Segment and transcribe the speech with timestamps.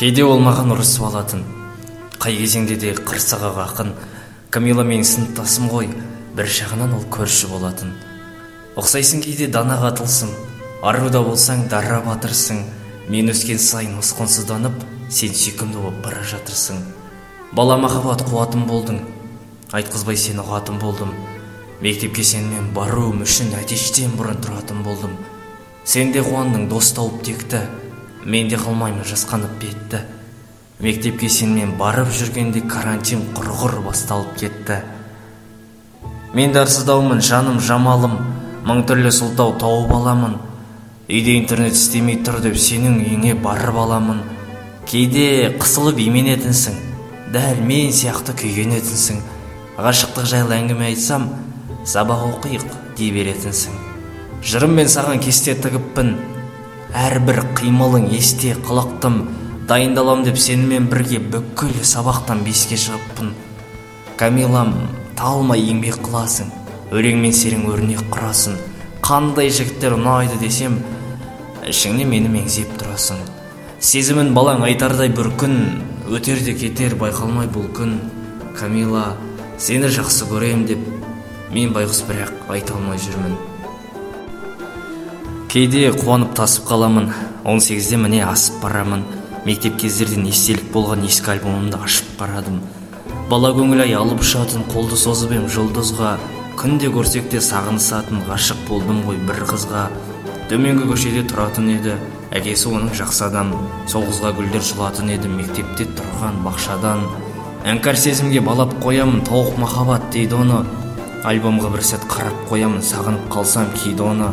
[0.00, 1.42] кейде ол маған ұрысып алатын.
[2.16, 3.90] Қай кезеңде де қырсығы ақын.
[4.48, 5.90] Камила менің сыныптасым ғой.
[6.32, 7.90] Бір жағынан ол көрші болатын.
[8.80, 10.30] Ұқсайсың кейде данаға тылсым
[10.80, 12.62] аруда болсаң дара батырсың.
[13.12, 14.78] Мен өскен сайын ұсқынсызданып
[15.12, 16.80] сен сүйкімді болып бара жатырсың.
[17.52, 19.02] Бала махаббат қуатым болдың.
[19.76, 21.12] Айтқызбай сені ұғатын болдым.
[21.84, 25.20] Мектепке сенімен баруым үшін әтештен бұрын тұратын болдым.
[25.84, 27.66] Сен де қуандың дос тауып текті.
[28.24, 30.04] Мен де қылмаймын жасқанып бетті
[30.80, 34.78] мектепке сенімен барып жүргенде карантин құрғыр басталып кетті.
[36.34, 38.16] Мен дарсыздаумын жаным жамалым.
[38.64, 40.38] Мың түрлі сылтау тауып аламын.
[41.10, 44.22] Үйде интернет істемей тұр деп сенің үйіңе барып аламын.
[44.88, 46.80] Кейде қысылып именетінсің.
[47.34, 49.20] Дәл мен сияқты күйгенетінсің.
[49.76, 51.28] Ғашықтық жайлы әңгіме айтсам
[51.84, 52.64] сабақ оқиық
[52.96, 53.76] дей беретінсің.
[54.44, 56.14] Жырым мен саған кесте тігіппін.
[56.96, 59.20] Әрбір қимылың есте қылықтым
[59.70, 63.30] дайындалам деп сенімен бірге бүкіл сабақтан беске шығыппын.
[64.18, 64.72] Камилам
[65.18, 66.50] талмай еңбек қыласың
[66.90, 68.56] өлең мен серің өрнек құрасың.
[69.06, 70.80] Қандай жігіттер ұнайды десем
[71.70, 73.20] ішіңнен мені меңзеп тұрасың.
[73.78, 75.54] Сезімін балаң айтардай бір күн
[76.10, 78.00] өтер де кетер байқалмай бұл күн.
[78.58, 79.12] Камила
[79.58, 80.82] сені жақсы көрем деп
[81.54, 83.38] мен байғұс бірақ айта алмай жүрмін.
[85.50, 87.12] Кейде қуанып тасып қаламын.
[87.44, 89.02] 18-де міне асып барамын.
[89.46, 92.60] Мектеп кездерден естелік болған ескі альбомымды ашып қарадым
[93.30, 96.16] бала көңіл ай алып ұшатын қолды созып ем жұлдызға.
[96.58, 99.84] Күнде көрсек те сағынысатын ғашық болдым ғой бір қызға.
[100.50, 101.94] Төменгі көшеде тұратын еді.
[102.34, 103.52] Әкесі оның жақсы адам.
[103.90, 105.30] Сол қызға гүлдер жұлатын еді.
[105.30, 107.06] Мектепте тұрған бақшадан.
[107.70, 110.64] Іңкәр сезімге балап қоямын тауық махаббат дейді оны.
[111.22, 114.32] Альбомға бір сәт қарап қоямын сағынып қалсам кейде оны.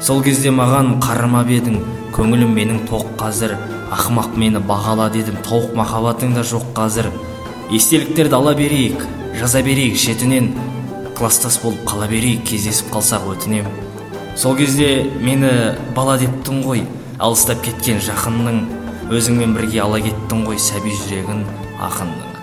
[0.00, 1.76] Сол кезде маған қарамап едің
[2.16, 3.52] көңілім менің тоқ қазір.
[3.92, 7.10] Ақымақ мені бағала дедім тауық махаббатың да жоқ қазір.
[7.74, 9.04] Естеліктерді ала берейік
[9.40, 10.54] жаза берейік шетінен.
[11.18, 13.68] Класстас болып қала берейік кездесіп қалсақ өтінем.
[14.36, 16.86] Сол кезде мені бала дептің ғой
[17.18, 18.64] алыстап кеткен жақынның.
[19.10, 21.44] Өзіңмен бірге ала кеттің ғой сәби жүрегін
[21.82, 22.39] ақынның.